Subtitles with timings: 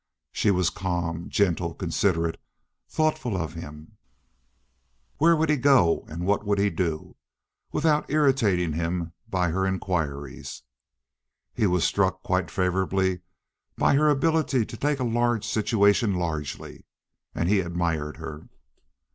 [0.31, 7.15] She was calm, gentle, considerate—thoughtful of him—where he would go and what he would do,
[7.71, 10.63] without irritating him by her inquiries.
[11.53, 13.19] He was struck quite favorably
[13.77, 16.83] by her ability to take a large situation largely,
[17.35, 18.47] and he admired her.